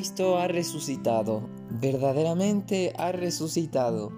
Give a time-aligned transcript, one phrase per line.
[0.00, 4.10] Cristo ha resucitado, verdaderamente ha resucitado.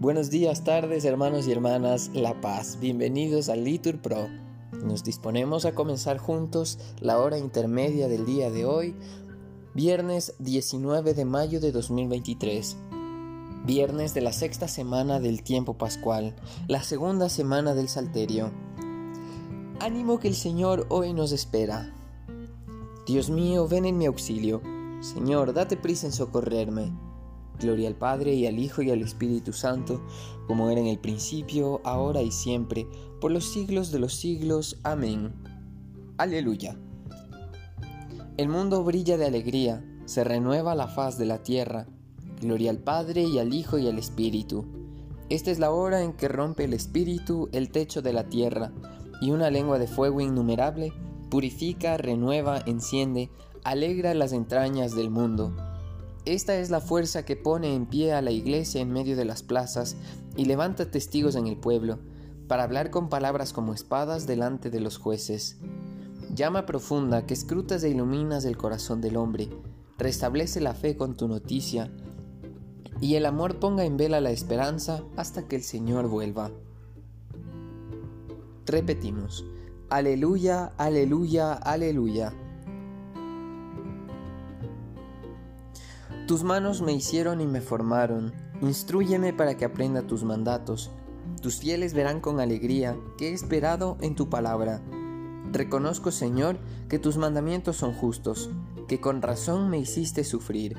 [0.00, 2.78] Buenos días, tardes, hermanos y hermanas, La Paz.
[2.80, 4.26] Bienvenidos a Litur Pro.
[4.72, 8.96] Nos disponemos a comenzar juntos la hora intermedia del día de hoy,
[9.72, 12.76] viernes 19 de mayo de 2023.
[13.64, 16.34] Viernes de la sexta semana del tiempo pascual,
[16.66, 18.50] la segunda semana del Salterio.
[19.78, 21.94] Ánimo que el Señor hoy nos espera.
[23.06, 24.73] Dios mío, ven en mi auxilio.
[25.04, 26.90] Señor, date prisa en socorrerme.
[27.60, 30.00] Gloria al Padre y al Hijo y al Espíritu Santo,
[30.46, 32.86] como era en el principio, ahora y siempre,
[33.20, 34.78] por los siglos de los siglos.
[34.82, 35.34] Amén.
[36.16, 36.78] Aleluya.
[38.38, 41.86] El mundo brilla de alegría, se renueva la faz de la tierra.
[42.40, 44.64] Gloria al Padre y al Hijo y al Espíritu.
[45.28, 48.72] Esta es la hora en que rompe el Espíritu el techo de la tierra,
[49.20, 50.94] y una lengua de fuego innumerable
[51.28, 53.28] purifica, renueva, enciende,
[53.64, 55.56] alegra las entrañas del mundo.
[56.26, 59.42] Esta es la fuerza que pone en pie a la iglesia en medio de las
[59.42, 59.96] plazas
[60.36, 61.98] y levanta testigos en el pueblo,
[62.46, 65.56] para hablar con palabras como espadas delante de los jueces.
[66.34, 69.48] Llama profunda que escrutas e iluminas el corazón del hombre,
[69.98, 71.90] restablece la fe con tu noticia,
[73.00, 76.50] y el amor ponga en vela la esperanza hasta que el Señor vuelva.
[78.66, 79.44] Repetimos.
[79.90, 82.32] Aleluya, aleluya, aleluya.
[86.26, 90.90] Tus manos me hicieron y me formaron, instruyeme para que aprenda tus mandatos.
[91.42, 94.82] Tus fieles verán con alegría que he esperado en tu palabra.
[95.52, 96.58] Reconozco, Señor,
[96.88, 98.50] que tus mandamientos son justos,
[98.88, 100.76] que con razón me hiciste sufrir.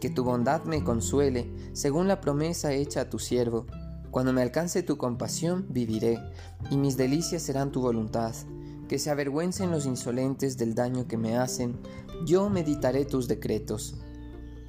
[0.00, 3.66] Que tu bondad me consuele, según la promesa hecha a tu siervo
[4.12, 6.18] cuando me alcance tu compasión, viviré,
[6.70, 8.34] y mis delicias serán tu voluntad.
[8.86, 11.80] Que se avergüencen los insolentes del daño que me hacen,
[12.26, 14.01] yo meditaré tus decretos.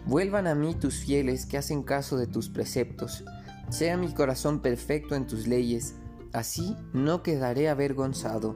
[0.05, 3.23] Vuelvan a mí tus fieles que hacen caso de tus preceptos.
[3.69, 5.95] Sea mi corazón perfecto en tus leyes,
[6.33, 8.55] así no quedaré avergonzado.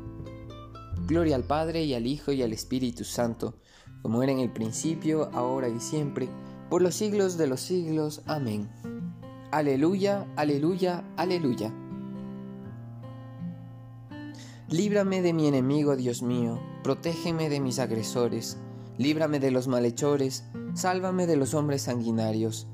[1.08, 3.60] Gloria al Padre y al Hijo y al Espíritu Santo,
[4.02, 6.28] como era en el principio, ahora y siempre,
[6.70, 8.24] por los siglos de los siglos.
[8.26, 8.70] Amén.
[9.52, 11.74] Aleluya, aleluya, aleluya.
[14.70, 18.58] Líbrame de mi enemigo, Dios mío, protégeme de mis agresores,
[18.98, 22.68] líbrame de los malhechores, sálvame de los hombres sanguinarios.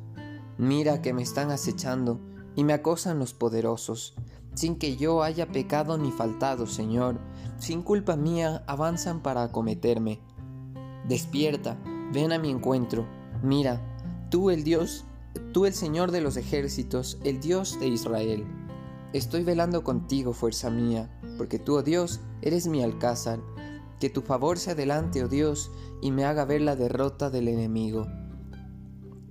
[0.58, 2.20] Mira que me están acechando
[2.56, 4.16] y me acosan los poderosos,
[4.54, 7.20] sin que yo haya pecado ni faltado, Señor,
[7.58, 10.22] sin culpa mía avanzan para acometerme.
[11.08, 11.78] Despierta,
[12.12, 13.08] ven a mi encuentro,
[13.42, 13.82] mira,
[14.30, 15.06] tú el Dios
[15.52, 18.46] Tú el Señor de los ejércitos, el Dios de Israel.
[19.14, 23.40] Estoy velando contigo, fuerza mía, porque tú, oh Dios, eres mi alcázar.
[24.04, 25.72] Que tu favor se adelante, oh Dios,
[26.02, 28.06] y me haga ver la derrota del enemigo.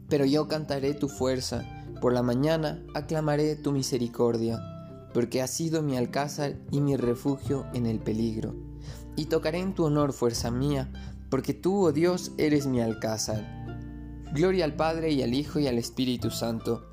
[0.08, 1.62] Pero yo cantaré tu fuerza,
[2.00, 4.58] por la mañana aclamaré tu misericordia,
[5.12, 8.54] porque has sido mi alcázar y mi refugio en el peligro.
[9.14, 10.90] Y tocaré en tu honor, fuerza mía,
[11.28, 13.44] porque tú, oh Dios, eres mi alcázar.
[14.32, 16.86] Gloria al Padre y al Hijo y al Espíritu Santo,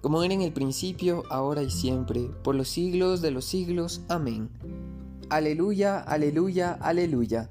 [0.00, 4.00] como era en el principio, ahora y siempre, por los siglos de los siglos.
[4.08, 4.48] Amén.
[5.30, 7.50] Aleluya, aleluya, aleluya.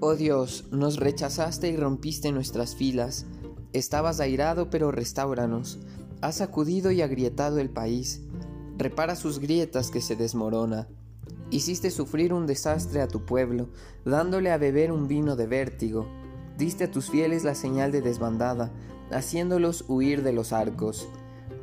[0.00, 3.26] Oh Dios, nos rechazaste y rompiste nuestras filas.
[3.74, 5.78] Estabas airado, pero restauranos.
[6.22, 8.22] Has sacudido y agrietado el país.
[8.78, 10.88] Repara sus grietas que se desmorona.
[11.50, 13.68] Hiciste sufrir un desastre a tu pueblo,
[14.06, 16.06] dándole a beber un vino de vértigo.
[16.56, 18.72] Diste a tus fieles la señal de desbandada,
[19.10, 21.06] haciéndolos huir de los arcos.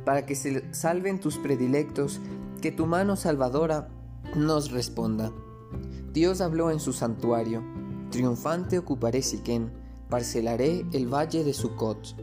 [0.06, 2.18] Para que se salven tus predilectos,
[2.62, 3.88] que tu mano salvadora
[4.34, 5.30] nos responda.
[6.14, 7.62] Dios habló en su santuario.
[8.10, 9.70] Triunfante ocuparé Siquén,
[10.08, 12.16] parcelaré el valle de Sucot.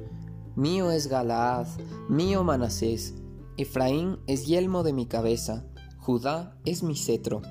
[0.55, 1.67] Mío es Galaad,
[2.09, 3.13] mío Manasés.
[3.57, 5.63] Efraín es yelmo de mi cabeza
[6.05, 7.41] Judá es mi cetro,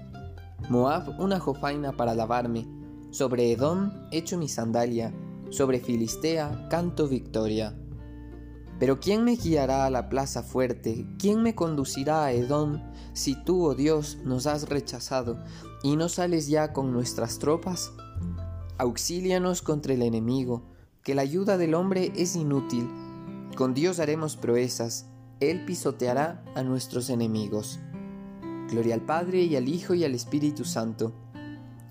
[0.68, 2.68] Moab una jofaina para lavarme,
[3.10, 5.14] sobre Edom echo mi sandalia,
[5.48, 7.74] sobre Filistea canto victoria.
[8.82, 11.06] Pero ¿quién me guiará a la plaza fuerte?
[11.16, 12.82] ¿Quién me conducirá a Edom
[13.12, 15.38] si tú, oh Dios, nos has rechazado
[15.84, 17.92] y no sales ya con nuestras tropas?
[18.78, 20.64] Auxílianos contra el enemigo,
[21.04, 22.90] que la ayuda del hombre es inútil.
[23.54, 25.06] Con Dios haremos proezas,
[25.38, 27.78] Él pisoteará a nuestros enemigos.
[28.68, 31.12] Gloria al Padre y al Hijo y al Espíritu Santo,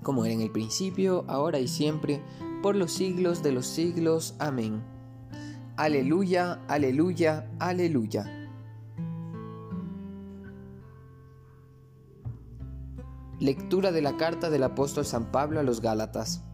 [0.02, 2.22] como era en el principio, ahora y siempre,
[2.62, 4.34] por los siglos de los siglos.
[4.38, 4.82] Amén.
[5.78, 8.26] Aleluya, aleluya, aleluya.
[13.40, 16.44] Lectura de la carta del apóstol San Pablo a los Gálatas.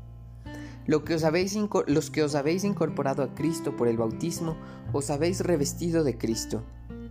[0.86, 4.56] Lo que os habéis los que os habéis incorporado a Cristo por el bautismo,
[4.92, 6.62] os habéis revestido de Cristo.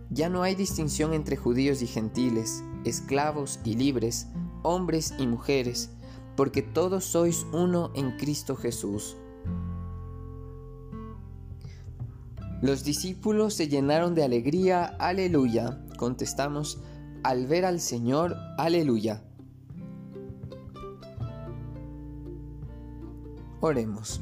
[0.08, 4.28] Ya no hay distinción entre judíos y gentiles, esclavos y libres,
[4.62, 5.90] hombres y mujeres,
[6.36, 9.18] porque todos sois uno en Cristo Jesús.
[12.60, 15.78] Los discípulos se llenaron de alegría, aleluya.
[15.96, 16.80] Contestamos,
[17.22, 19.22] al ver al Señor, aleluya.
[23.60, 24.20] Oremos.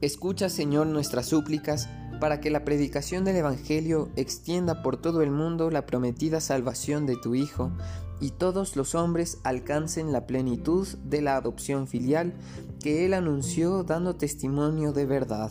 [0.00, 1.88] Escucha, Señor, nuestras súplicas
[2.18, 7.16] para que la predicación del Evangelio extienda por todo el mundo la prometida salvación de
[7.16, 7.72] tu Hijo
[8.20, 12.32] y todos los hombres alcancen la plenitud de la adopción filial
[12.80, 15.50] que Él anunció dando testimonio de verdad.